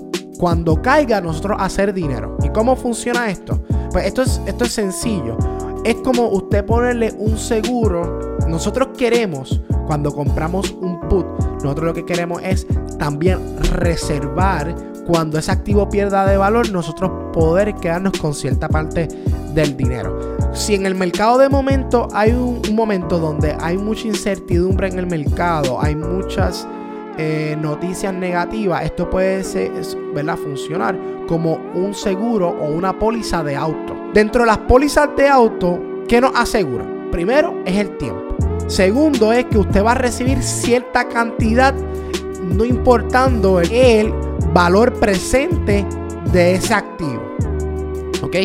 cuando 0.42 0.82
caiga 0.82 1.20
nosotros 1.20 1.56
hacer 1.60 1.94
dinero. 1.94 2.36
¿Y 2.42 2.48
cómo 2.48 2.74
funciona 2.74 3.30
esto? 3.30 3.60
Pues 3.92 4.06
esto 4.06 4.22
es, 4.22 4.40
esto 4.44 4.64
es 4.64 4.72
sencillo. 4.72 5.38
Es 5.84 5.94
como 6.02 6.30
usted 6.30 6.66
ponerle 6.66 7.14
un 7.16 7.38
seguro. 7.38 8.38
Nosotros 8.48 8.88
queremos, 8.98 9.60
cuando 9.86 10.12
compramos 10.12 10.72
un 10.80 10.98
put, 11.02 11.26
nosotros 11.62 11.84
lo 11.86 11.94
que 11.94 12.04
queremos 12.04 12.42
es 12.42 12.66
también 12.98 13.38
reservar 13.70 14.74
cuando 15.06 15.38
ese 15.38 15.52
activo 15.52 15.88
pierda 15.88 16.26
de 16.26 16.36
valor, 16.36 16.72
nosotros 16.72 17.12
poder 17.32 17.76
quedarnos 17.76 18.18
con 18.18 18.34
cierta 18.34 18.68
parte 18.68 19.06
del 19.54 19.76
dinero. 19.76 20.36
Si 20.52 20.74
en 20.74 20.86
el 20.86 20.96
mercado 20.96 21.38
de 21.38 21.48
momento 21.48 22.08
hay 22.12 22.32
un, 22.32 22.60
un 22.68 22.74
momento 22.74 23.20
donde 23.20 23.56
hay 23.60 23.78
mucha 23.78 24.08
incertidumbre 24.08 24.88
en 24.88 24.98
el 24.98 25.06
mercado, 25.06 25.80
hay 25.80 25.94
muchas 25.94 26.66
eh, 27.18 27.56
noticias 27.60 28.14
negativas, 28.14 28.84
esto 28.84 29.08
puede 29.10 29.44
ser, 29.44 29.70
¿verdad? 30.14 30.36
funcionar 30.36 30.98
como 31.28 31.56
un 31.74 31.94
seguro 31.94 32.48
o 32.48 32.68
una 32.68 32.98
póliza 32.98 33.42
de 33.42 33.56
auto. 33.56 33.94
Dentro 34.14 34.42
de 34.42 34.46
las 34.46 34.58
pólizas 34.58 35.10
de 35.16 35.28
auto, 35.28 35.78
¿qué 36.08 36.20
nos 36.20 36.32
asegura? 36.34 36.84
Primero 37.10 37.62
es 37.64 37.76
el 37.76 37.96
tiempo. 37.98 38.36
Segundo 38.66 39.32
es 39.32 39.44
que 39.46 39.58
usted 39.58 39.84
va 39.84 39.92
a 39.92 39.96
recibir 39.96 40.42
cierta 40.42 41.08
cantidad, 41.08 41.74
no 42.42 42.64
importando 42.64 43.60
el 43.60 44.12
valor 44.52 44.94
presente 44.94 45.86
de 46.32 46.54
ese 46.54 46.74
activo. 46.74 47.22
¿Ok? 48.22 48.36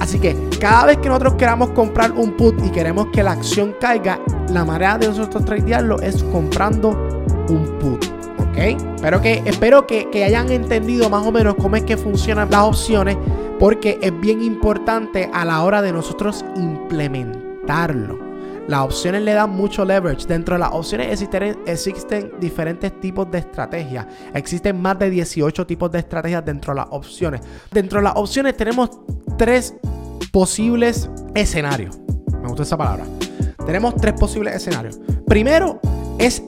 Así 0.00 0.18
que 0.18 0.34
cada 0.58 0.86
vez 0.86 0.96
que 0.98 1.08
nosotros 1.08 1.34
queramos 1.34 1.70
comprar 1.70 2.12
un 2.12 2.32
put 2.32 2.54
y 2.64 2.70
queremos 2.70 3.08
que 3.12 3.22
la 3.22 3.32
acción 3.32 3.74
caiga, 3.78 4.18
la 4.48 4.64
manera 4.64 4.96
de 4.96 5.08
nosotros 5.08 5.44
tradearlo 5.44 6.00
es 6.00 6.22
comprando 6.24 7.09
un 7.50 7.78
put. 7.78 8.04
¿Ok? 8.38 8.80
Pero 9.00 9.20
que, 9.20 9.42
espero 9.44 9.86
que, 9.86 10.24
hayan 10.24 10.50
entendido 10.50 11.10
más 11.10 11.26
o 11.26 11.32
menos 11.32 11.54
cómo 11.56 11.76
es 11.76 11.84
que 11.84 11.96
funcionan 11.96 12.50
las 12.50 12.62
opciones. 12.62 13.16
Porque 13.58 13.98
es 14.00 14.18
bien 14.20 14.42
importante 14.42 15.28
a 15.32 15.44
la 15.44 15.62
hora 15.62 15.82
de 15.82 15.92
nosotros 15.92 16.44
implementarlo. 16.56 18.30
Las 18.66 18.80
opciones 18.80 19.22
le 19.22 19.34
dan 19.34 19.50
mucho 19.50 19.84
leverage. 19.84 20.26
Dentro 20.26 20.54
de 20.54 20.60
las 20.60 20.72
opciones 20.72 21.08
existen, 21.08 21.58
existen, 21.66 22.32
diferentes 22.40 23.00
tipos 23.00 23.30
de 23.30 23.38
estrategias. 23.38 24.06
Existen 24.32 24.80
más 24.80 24.98
de 24.98 25.10
18 25.10 25.66
tipos 25.66 25.90
de 25.90 25.98
estrategias 25.98 26.44
dentro 26.44 26.72
de 26.72 26.80
las 26.80 26.86
opciones. 26.90 27.40
Dentro 27.70 27.98
de 27.98 28.04
las 28.04 28.14
opciones 28.16 28.56
tenemos 28.56 28.90
tres 29.36 29.74
posibles 30.32 31.10
escenarios. 31.34 31.98
Me 32.40 32.48
gusta 32.48 32.62
esa 32.62 32.78
palabra. 32.78 33.04
Tenemos 33.66 33.94
tres 33.96 34.14
posibles 34.14 34.54
escenarios. 34.54 35.00
Primero 35.26 35.80
es 36.18 36.42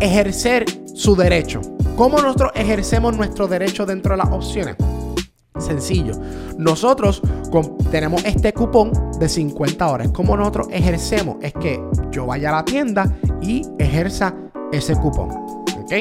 ejercer 0.00 0.64
su 0.94 1.16
derecho. 1.16 1.60
¿Cómo 1.96 2.20
nosotros 2.20 2.52
ejercemos 2.54 3.16
nuestro 3.16 3.48
derecho 3.48 3.86
dentro 3.86 4.12
de 4.12 4.18
las 4.18 4.30
opciones? 4.30 4.76
Sencillo. 5.58 6.12
Nosotros 6.58 7.22
tenemos 7.90 8.22
este 8.24 8.52
cupón 8.52 8.92
de 9.18 9.28
50 9.28 9.88
horas. 9.88 10.08
¿Cómo 10.12 10.36
nosotros 10.36 10.68
ejercemos? 10.70 11.36
Es 11.40 11.54
que 11.54 11.80
yo 12.10 12.26
vaya 12.26 12.50
a 12.50 12.56
la 12.56 12.64
tienda 12.64 13.10
y 13.40 13.62
ejerza 13.78 14.34
ese 14.72 14.94
cupón. 14.96 15.30
¿Ok? 15.30 15.92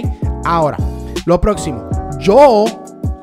Ahora, 0.43 0.77
lo 1.25 1.39
próximo. 1.39 1.87
Yo 2.19 2.65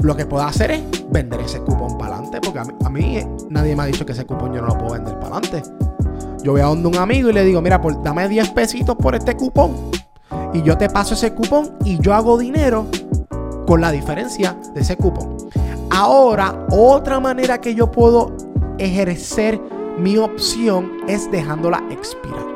lo 0.00 0.16
que 0.16 0.24
puedo 0.24 0.44
hacer 0.44 0.70
es 0.70 0.82
vender 1.10 1.40
ese 1.42 1.60
cupón 1.60 1.98
para 1.98 2.14
adelante. 2.14 2.40
Porque 2.42 2.60
a 2.60 2.64
mí, 2.88 3.02
mí, 3.02 3.18
nadie 3.50 3.76
me 3.76 3.82
ha 3.82 3.86
dicho 3.86 4.06
que 4.06 4.12
ese 4.12 4.24
cupón 4.24 4.54
yo 4.54 4.62
no 4.62 4.68
lo 4.68 4.78
puedo 4.78 4.94
vender 4.94 5.18
para 5.18 5.36
adelante. 5.36 5.62
Yo 6.42 6.52
voy 6.52 6.62
a 6.62 6.64
donde 6.64 6.88
un 6.88 6.96
amigo 6.96 7.28
y 7.28 7.34
le 7.34 7.44
digo, 7.44 7.60
mira, 7.60 7.80
pues 7.80 7.96
dame 8.02 8.26
10 8.26 8.50
pesitos 8.50 8.96
por 8.96 9.14
este 9.14 9.36
cupón 9.36 9.91
y 10.52 10.62
yo 10.62 10.76
te 10.76 10.88
paso 10.88 11.14
ese 11.14 11.32
cupón 11.32 11.72
y 11.84 11.98
yo 11.98 12.14
hago 12.14 12.38
dinero 12.38 12.86
con 13.66 13.80
la 13.80 13.90
diferencia 13.90 14.56
de 14.74 14.80
ese 14.80 14.96
cupón. 14.96 15.36
Ahora, 15.90 16.66
otra 16.70 17.20
manera 17.20 17.60
que 17.60 17.74
yo 17.74 17.90
puedo 17.90 18.32
ejercer 18.78 19.60
mi 19.98 20.16
opción 20.16 20.92
es 21.06 21.30
dejándola 21.30 21.82
expirar. 21.90 22.46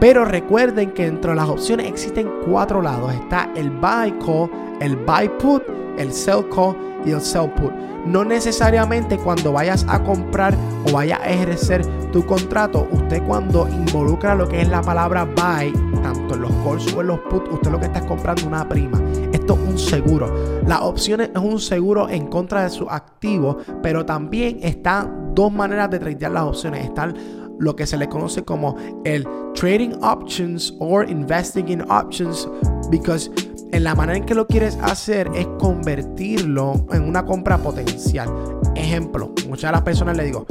Pero 0.00 0.24
recuerden 0.24 0.92
que 0.92 1.06
dentro 1.06 1.30
de 1.30 1.36
las 1.36 1.48
opciones 1.48 1.86
existen 1.88 2.30
cuatro 2.46 2.82
lados. 2.82 3.12
Está 3.14 3.50
el 3.56 3.70
buy 3.70 4.12
call, 4.24 4.50
el 4.80 4.96
buy 4.96 5.28
put, 5.40 5.62
el 5.98 6.12
sell 6.12 6.46
call 6.54 6.76
y 7.04 7.10
el 7.10 7.20
sell 7.20 7.50
put. 7.52 7.72
No 8.04 8.24
necesariamente 8.24 9.18
cuando 9.18 9.52
vayas 9.52 9.84
a 9.88 10.02
comprar 10.02 10.54
o 10.86 10.92
vayas 10.92 11.20
a 11.20 11.30
ejercer 11.30 11.84
tu 12.12 12.24
contrato, 12.24 12.86
usted 12.92 13.22
cuando 13.26 13.66
involucra 13.68 14.34
lo 14.34 14.48
que 14.48 14.60
es 14.60 14.68
la 14.68 14.80
palabra 14.80 15.24
buy, 15.24 15.72
en 16.16 16.40
los 16.40 16.52
calls 16.64 16.94
o 16.94 17.00
en 17.00 17.06
los 17.08 17.20
puts, 17.20 17.50
usted 17.50 17.70
lo 17.70 17.78
que 17.78 17.86
está 17.86 18.00
es 18.00 18.06
comprando 18.06 18.46
una 18.46 18.68
prima. 18.68 19.02
Esto 19.32 19.54
es 19.54 19.68
un 19.68 19.78
seguro. 19.78 20.62
La 20.66 20.82
opción 20.82 21.20
es 21.20 21.30
un 21.34 21.60
seguro 21.60 22.08
en 22.08 22.26
contra 22.26 22.64
de 22.64 22.70
su 22.70 22.88
activo, 22.88 23.58
pero 23.82 24.04
también 24.04 24.58
están 24.62 25.34
dos 25.34 25.52
maneras 25.52 25.90
de 25.90 25.98
tradear 25.98 26.32
las 26.32 26.44
opciones. 26.44 26.84
Están 26.84 27.14
lo 27.58 27.74
que 27.74 27.86
se 27.86 27.96
le 27.96 28.08
conoce 28.08 28.44
como 28.44 28.76
el 29.04 29.26
trading 29.54 29.92
options 30.02 30.74
or 30.78 31.08
investing 31.08 31.68
in 31.68 31.82
options 31.90 32.48
because 32.90 33.30
en 33.72 33.84
la 33.84 33.94
manera 33.94 34.18
en 34.18 34.24
que 34.24 34.34
lo 34.34 34.46
quieres 34.46 34.78
hacer 34.82 35.30
es 35.34 35.46
convertirlo 35.58 36.86
en 36.92 37.02
una 37.02 37.24
compra 37.24 37.58
potencial. 37.58 38.28
Ejemplo, 38.74 39.32
muchas 39.48 39.70
de 39.70 39.72
las 39.72 39.82
personas 39.82 40.16
le 40.16 40.24
digo, 40.24 40.46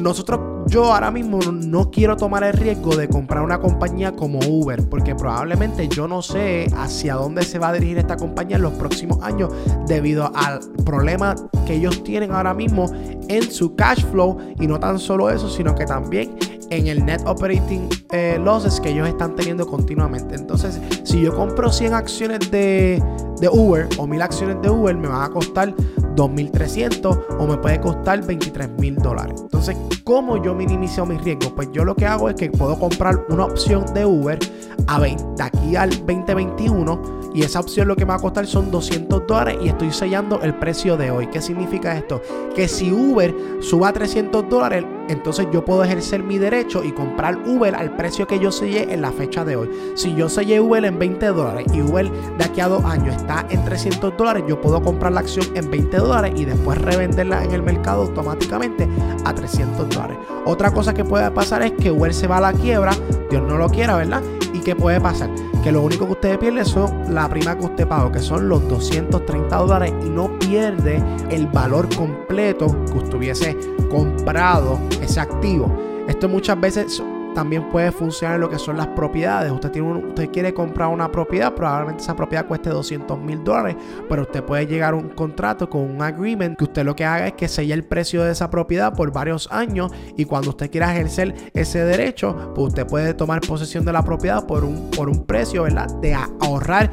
nosotros, 0.00 0.59
yo 0.70 0.84
ahora 0.84 1.10
mismo 1.10 1.40
no 1.52 1.90
quiero 1.90 2.16
tomar 2.16 2.44
el 2.44 2.52
riesgo 2.52 2.94
de 2.94 3.08
comprar 3.08 3.42
una 3.42 3.58
compañía 3.58 4.12
como 4.12 4.38
Uber, 4.38 4.88
porque 4.88 5.16
probablemente 5.16 5.88
yo 5.88 6.06
no 6.06 6.22
sé 6.22 6.68
hacia 6.76 7.14
dónde 7.14 7.42
se 7.42 7.58
va 7.58 7.70
a 7.70 7.72
dirigir 7.72 7.98
esta 7.98 8.16
compañía 8.16 8.56
en 8.56 8.62
los 8.62 8.74
próximos 8.74 9.20
años 9.20 9.52
debido 9.88 10.30
al 10.32 10.60
problema 10.84 11.34
que 11.66 11.74
ellos 11.74 12.04
tienen 12.04 12.30
ahora 12.30 12.54
mismo 12.54 12.88
en 13.28 13.50
su 13.50 13.74
cash 13.74 14.04
flow 14.12 14.38
y 14.60 14.68
no 14.68 14.78
tan 14.78 15.00
solo 15.00 15.28
eso, 15.28 15.50
sino 15.50 15.74
que 15.74 15.86
también 15.86 16.36
en 16.70 16.86
el 16.86 17.04
net 17.04 17.20
operating 17.26 17.88
eh, 18.12 18.38
losses 18.40 18.80
que 18.80 18.90
ellos 18.90 19.08
están 19.08 19.34
teniendo 19.34 19.66
continuamente. 19.66 20.36
Entonces, 20.36 20.80
si 21.02 21.20
yo 21.20 21.34
compro 21.34 21.72
100 21.72 21.94
acciones 21.94 22.48
de, 22.52 23.02
de 23.40 23.48
Uber 23.48 23.88
o 23.98 24.06
1000 24.06 24.22
acciones 24.22 24.62
de 24.62 24.70
Uber, 24.70 24.96
me 24.96 25.08
van 25.08 25.22
a 25.22 25.30
costar 25.30 25.74
2.300 26.14 27.26
o 27.38 27.46
me 27.46 27.56
puede 27.58 27.80
costar 27.80 28.20
23.000 28.22 28.96
dólares. 28.96 29.40
Entonces, 29.40 29.76
¿cómo 30.04 30.42
yo 30.42 30.54
minimizo 30.54 31.06
mis 31.06 31.22
riesgos? 31.22 31.52
Pues 31.54 31.68
yo 31.72 31.84
lo 31.84 31.94
que 31.94 32.06
hago 32.06 32.28
es 32.28 32.36
que 32.36 32.50
puedo 32.50 32.78
comprar 32.78 33.24
una 33.28 33.46
opción 33.46 33.84
de 33.94 34.04
Uber 34.04 34.38
a 34.86 34.98
20, 34.98 35.42
aquí 35.42 35.76
al 35.76 35.90
2021 35.90 37.20
y 37.34 37.42
esa 37.42 37.60
opción 37.60 37.86
lo 37.86 37.96
que 37.96 38.04
me 38.04 38.10
va 38.10 38.16
a 38.16 38.20
costar 38.20 38.46
son 38.46 38.70
200 38.70 39.26
dólares 39.26 39.58
y 39.62 39.68
estoy 39.68 39.92
sellando 39.92 40.40
el 40.42 40.54
precio 40.54 40.96
de 40.96 41.10
hoy. 41.10 41.28
¿Qué 41.28 41.40
significa 41.40 41.96
esto? 41.96 42.20
Que 42.54 42.66
si 42.66 42.90
Uber 42.90 43.34
suba 43.60 43.88
a 43.88 43.92
300 43.92 44.48
dólares, 44.48 44.84
entonces 45.10 45.48
yo 45.52 45.64
puedo 45.64 45.82
ejercer 45.82 46.22
mi 46.22 46.38
derecho 46.38 46.84
y 46.84 46.92
comprar 46.92 47.36
Uber 47.44 47.74
al 47.74 47.96
precio 47.96 48.28
que 48.28 48.38
yo 48.38 48.52
sellé 48.52 48.94
en 48.94 49.02
la 49.02 49.10
fecha 49.10 49.44
de 49.44 49.56
hoy. 49.56 49.68
Si 49.94 50.14
yo 50.14 50.28
sellé 50.28 50.60
Uber 50.60 50.84
en 50.84 51.00
20 51.00 51.26
dólares 51.26 51.66
y 51.74 51.82
Uber 51.82 52.08
de 52.10 52.44
aquí 52.44 52.60
a 52.60 52.68
dos 52.68 52.84
años 52.84 53.16
está 53.16 53.44
en 53.50 53.64
300 53.64 54.16
dólares, 54.16 54.44
yo 54.46 54.60
puedo 54.60 54.80
comprar 54.80 55.12
la 55.12 55.20
acción 55.20 55.46
en 55.54 55.68
20 55.68 55.96
dólares 55.96 56.32
y 56.36 56.44
después 56.44 56.78
revenderla 56.78 57.42
en 57.42 57.50
el 57.50 57.62
mercado 57.62 58.02
automáticamente 58.02 58.88
a 59.24 59.34
300 59.34 59.88
dólares. 59.88 60.16
Otra 60.44 60.70
cosa 60.72 60.94
que 60.94 61.04
puede 61.04 61.28
pasar 61.32 61.62
es 61.62 61.72
que 61.72 61.90
Uber 61.90 62.14
se 62.14 62.28
va 62.28 62.36
a 62.36 62.40
la 62.40 62.52
quiebra, 62.52 62.92
Dios 63.30 63.42
no 63.42 63.58
lo 63.58 63.68
quiera, 63.68 63.96
¿verdad? 63.96 64.22
¿Y 64.52 64.60
qué 64.60 64.76
puede 64.76 65.00
pasar? 65.00 65.30
Que 65.64 65.72
lo 65.72 65.82
único 65.82 66.06
que 66.06 66.12
usted 66.12 66.38
pierde 66.38 66.64
son 66.64 67.12
la 67.12 67.28
prima 67.28 67.58
que 67.58 67.64
usted 67.64 67.88
paga, 67.88 68.12
que 68.12 68.20
son 68.20 68.48
los 68.48 68.66
230 68.68 69.56
dólares 69.56 69.92
y 70.04 70.08
no 70.08 70.38
pierde 70.38 71.02
el 71.30 71.48
valor 71.48 71.88
completo 71.96 72.66
que 72.86 72.98
usted 72.98 73.14
hubiese 73.14 73.56
comprado 73.90 74.80
ese 75.02 75.20
activo. 75.20 75.70
Esto 76.08 76.28
muchas 76.28 76.58
veces 76.58 77.02
también 77.34 77.68
puede 77.68 77.92
funcionar 77.92 78.36
en 78.36 78.42
lo 78.42 78.50
que 78.50 78.58
son 78.58 78.76
las 78.76 78.88
propiedades. 78.88 79.52
Usted, 79.52 79.70
tiene 79.70 79.92
usted 79.92 80.30
quiere 80.30 80.54
comprar 80.54 80.88
una 80.88 81.10
propiedad, 81.10 81.54
probablemente 81.54 82.02
esa 82.02 82.16
propiedad 82.16 82.46
cueste 82.46 82.70
200 82.70 83.18
mil 83.18 83.42
dólares, 83.44 83.76
pero 84.08 84.22
usted 84.22 84.42
puede 84.42 84.66
llegar 84.66 84.94
a 84.94 84.96
un 84.96 85.10
contrato 85.10 85.68
con 85.68 85.82
un 85.82 86.02
agreement 86.02 86.56
que 86.58 86.64
usted 86.64 86.84
lo 86.84 86.94
que 86.96 87.04
haga 87.04 87.28
es 87.28 87.32
que 87.34 87.48
selle 87.48 87.74
el 87.74 87.84
precio 87.84 88.22
de 88.24 88.32
esa 88.32 88.50
propiedad 88.50 88.94
por 88.94 89.12
varios 89.12 89.50
años 89.50 89.92
y 90.16 90.24
cuando 90.24 90.50
usted 90.50 90.70
quiera 90.70 90.92
ejercer 90.92 91.34
ese 91.54 91.84
derecho, 91.84 92.52
pues 92.54 92.68
usted 92.68 92.86
puede 92.86 93.14
tomar 93.14 93.40
posesión 93.40 93.84
de 93.84 93.92
la 93.92 94.02
propiedad 94.02 94.46
por 94.46 94.64
un, 94.64 94.90
por 94.90 95.08
un 95.08 95.24
precio, 95.24 95.62
¿verdad? 95.62 95.88
De 96.00 96.14
ahorrar 96.14 96.90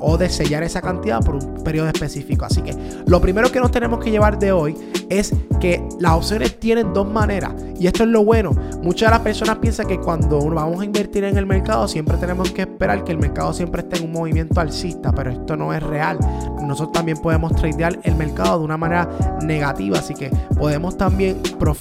o 0.00 0.16
de 0.16 0.28
sellar 0.28 0.62
esa 0.62 0.80
cantidad 0.80 1.22
por 1.24 1.36
un 1.36 1.64
periodo 1.64 1.88
específico. 1.88 2.44
Así 2.44 2.62
que 2.62 2.74
lo 3.06 3.20
primero 3.20 3.50
que 3.50 3.60
nos 3.60 3.70
tenemos 3.70 4.02
que 4.02 4.10
llevar 4.10 4.38
de 4.38 4.52
hoy 4.52 4.76
es 5.08 5.34
que 5.60 5.82
las 5.98 6.12
opciones 6.12 6.58
tienen 6.58 6.92
dos 6.92 7.08
maneras. 7.08 7.52
Y 7.78 7.86
esto 7.86 8.04
es 8.04 8.08
lo 8.08 8.24
bueno. 8.24 8.52
Muchas 8.82 9.10
de 9.10 9.16
las 9.16 9.20
personas 9.20 9.56
piensan 9.56 9.71
que 9.80 9.98
cuando 9.98 10.38
vamos 10.50 10.82
a 10.82 10.84
invertir 10.84 11.24
en 11.24 11.38
el 11.38 11.46
mercado 11.46 11.88
siempre 11.88 12.18
tenemos 12.18 12.50
que 12.50 12.62
esperar 12.62 13.04
que 13.04 13.12
el 13.12 13.18
mercado 13.18 13.54
siempre 13.54 13.80
esté 13.80 13.96
en 13.96 14.04
un 14.04 14.12
movimiento 14.12 14.60
alcista, 14.60 15.12
pero 15.12 15.30
esto 15.30 15.56
no 15.56 15.72
es 15.72 15.82
real. 15.82 16.18
Nosotros 16.62 16.92
también 16.92 17.16
podemos 17.16 17.54
tradear 17.54 17.98
el 18.02 18.14
mercado 18.14 18.58
de 18.58 18.64
una 18.66 18.76
manera 18.76 19.08
negativa, 19.42 19.98
así 19.98 20.14
que 20.14 20.30
podemos 20.58 20.98
también 20.98 21.40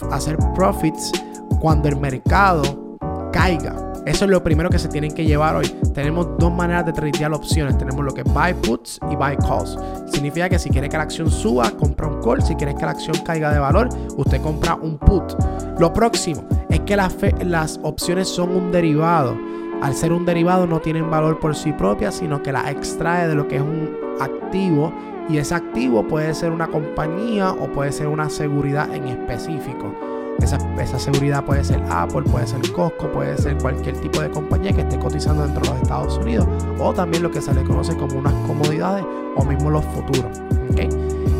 hacer 0.10 0.38
profits 0.56 1.12
cuando 1.60 1.90
el 1.90 1.98
mercado 1.98 2.98
caiga. 3.34 3.76
Eso 4.06 4.26
es 4.26 4.32
lo 4.32 4.42
primero 4.42 4.70
que 4.70 4.80
se 4.80 4.88
tienen 4.88 5.14
que 5.14 5.26
llevar 5.26 5.58
hoy. 5.58 5.68
Tenemos 5.94 6.28
dos 6.40 6.52
maneras 6.52 6.86
de 6.86 6.94
tradear 6.94 7.34
opciones. 7.34 7.78
Tenemos 7.78 8.04
lo 8.04 8.14
que 8.14 8.22
es 8.22 8.34
buy 8.34 8.54
puts 8.54 9.00
y 9.12 9.16
buy 9.16 9.36
calls. 9.38 9.78
Significa 10.12 10.50
que 10.50 10.58
si 10.58 10.70
quiere 10.70 10.90
que 10.90 10.98
la 10.98 11.04
acción 11.04 11.30
suba, 11.30 11.70
compra 11.72 12.08
un 12.08 12.20
call. 12.22 12.42
Si 12.42 12.56
quiere 12.56 12.74
que 12.74 12.84
la 12.84 12.92
acción 12.92 13.16
caiga 13.24 13.52
de 13.54 13.60
valor, 13.60 13.90
usted 14.18 14.42
compra 14.42 14.76
un 14.76 14.98
put. 14.98 15.34
Lo 15.78 15.94
próximo 15.94 16.48
las, 16.96 17.16
las 17.44 17.80
opciones 17.84 18.28
son 18.28 18.56
un 18.56 18.72
derivado. 18.72 19.38
Al 19.82 19.96
ser 19.96 20.14
un 20.14 20.26
derivado 20.26 20.68
no 20.68 20.80
tienen 20.80 21.10
valor 21.10 21.40
por 21.40 21.56
sí 21.56 21.74
propia, 21.74 22.12
sino 22.12 22.44
que 22.44 22.52
la 22.52 22.70
extrae 22.70 23.28
de 23.28 23.36
lo 23.36 23.48
que 23.48 23.56
es 23.56 23.62
un 23.62 23.90
activo 24.20 24.94
y 25.30 25.38
ese 25.38 25.56
activo 25.56 26.08
puede 26.08 26.34
ser 26.34 26.52
una 26.52 26.68
compañía 26.68 27.52
o 27.52 27.72
puede 27.72 27.92
ser 27.92 28.08
una 28.08 28.30
seguridad 28.30 28.94
en 28.94 29.08
específico. 29.08 29.94
Esa, 30.42 30.98
seguridad 30.98 31.46
puede 31.46 31.64
ser 31.64 31.82
Apple, 31.90 32.24
puede 32.24 32.48
ser 32.48 32.60
Costco, 32.72 33.12
puede 33.12 33.38
ser 33.38 33.58
cualquier 33.58 33.96
tipo 33.98 34.22
de 34.22 34.32
compañía 34.32 34.74
que 34.74 34.82
esté 34.82 34.98
cotizando 34.98 35.44
dentro 35.44 35.62
de 35.62 35.70
los 35.70 35.82
Estados 35.84 36.18
Unidos 36.18 36.48
o 36.80 36.92
también 36.94 37.22
lo 37.22 37.30
que 37.30 37.42
se 37.42 37.54
le 37.54 37.64
conoce 37.64 37.96
como 37.96 38.18
unas 38.18 38.34
comodidades 38.48 39.06
o 39.36 39.46
mismo 39.46 39.70
los 39.70 39.86
futuros. 39.86 40.42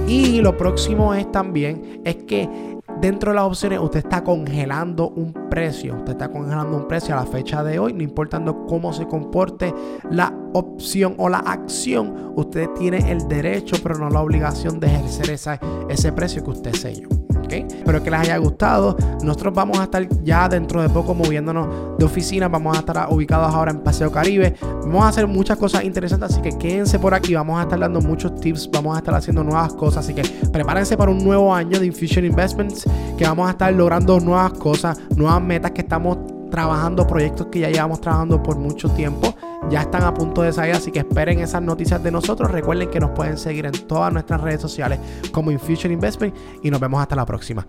Y 0.08 0.42
lo 0.42 0.58
próximo 0.58 1.14
es 1.14 1.32
también 1.32 2.02
es 2.04 2.16
que 2.16 2.71
dentro 3.02 3.32
de 3.32 3.36
las 3.36 3.46
opciones 3.46 3.80
usted 3.80 4.00
está 4.00 4.24
congelando 4.24 5.10
un 5.10 5.34
precio. 5.50 5.96
Usted 5.98 6.14
está 6.14 6.30
congelando 6.30 6.78
un 6.78 6.88
precio 6.88 7.18
a 7.18 7.24
la 7.24 7.26
fecha 7.26 7.64
de 7.64 7.80
hoy, 7.80 7.94
no 7.94 8.04
importando 8.04 8.66
cómo 8.68 8.94
se 8.94 9.08
comporte 9.08 9.74
la 10.10 10.34
opción 10.54 11.16
o 11.18 11.28
la 11.28 11.40
acción. 11.40 12.34
Usted 12.36 12.70
tiene 12.78 13.12
el 13.12 13.28
derecho, 13.28 13.76
pero 13.82 13.98
no 13.98 14.10
la 14.10 14.22
obligación 14.22 14.80
de 14.80 14.88
ejercer 14.88 15.32
esa, 15.32 15.60
ese 15.90 16.12
precio 16.14 16.44
que 16.44 16.52
usted 16.52 16.74
selló. 16.74 17.21
Espero 17.60 18.04
que 18.04 18.12
les 18.12 18.20
haya 18.20 18.38
gustado. 18.38 18.96
Nosotros 19.24 19.54
vamos 19.54 19.80
a 19.80 19.84
estar 19.84 20.08
ya 20.24 20.48
dentro 20.50 20.82
de 20.82 20.90
poco 20.90 21.14
moviéndonos 21.14 21.98
de 21.98 22.06
oficina. 22.06 22.48
Vamos 22.48 22.76
a 22.76 22.80
estar 22.80 23.08
ubicados 23.10 23.54
ahora 23.54 23.72
en 23.72 23.80
Paseo 23.80 24.12
Caribe. 24.12 24.56
Vamos 24.62 25.04
a 25.04 25.10
hacer 25.10 25.28
muchas 25.28 25.58
cosas 25.58 25.84
interesantes, 25.84 26.32
así 26.32 26.42
que 26.42 26.58
quédense 26.58 27.00
por 27.00 27.14
aquí. 27.14 27.34
Vamos 27.34 27.60
a 27.60 27.64
estar 27.64 27.80
dando 27.80 28.02
muchos 28.02 28.36
tips. 28.40 28.70
Vamos 28.72 28.96
a 28.96 29.00
estar 29.00 29.14
haciendo 29.14 29.44
nuevas 29.44 29.74
cosas. 29.74 30.06
Así 30.06 30.14
que 30.14 30.24
prepárense 30.52 30.98
para 30.98 31.12
un 31.12 31.24
nuevo 31.24 31.54
año 31.54 31.80
de 31.80 31.86
Infusion 31.86 32.26
Investments, 32.26 32.86
que 33.18 33.24
vamos 33.26 33.48
a 33.48 33.52
estar 33.52 33.74
logrando 33.74 34.20
nuevas 34.20 34.54
cosas, 34.54 35.00
nuevas 35.16 35.42
metas 35.42 35.72
que 35.72 35.82
estamos 35.82 36.18
trabajando, 36.52 37.08
proyectos 37.08 37.48
que 37.48 37.62
ya 37.62 37.70
llevamos 37.70 38.00
trabajando 38.00 38.44
por 38.44 38.58
mucho 38.58 38.90
tiempo 38.90 39.34
ya 39.70 39.82
están 39.82 40.04
a 40.04 40.14
punto 40.14 40.42
de 40.42 40.52
salir, 40.52 40.76
así 40.76 40.92
que 40.92 41.00
esperen 41.00 41.40
esas 41.40 41.62
noticias 41.62 42.02
de 42.04 42.12
nosotros. 42.12 42.52
Recuerden 42.52 42.90
que 42.90 43.00
nos 43.00 43.12
pueden 43.12 43.38
seguir 43.38 43.66
en 43.66 43.74
todas 43.88 44.12
nuestras 44.12 44.42
redes 44.42 44.62
sociales 44.62 45.00
como 45.32 45.52
Infusion 45.52 45.92
Investment 45.94 46.36
y 46.64 46.72
nos 46.72 46.80
vemos 46.80 47.02
hasta 47.02 47.16
la 47.16 47.26
próxima. 47.26 47.66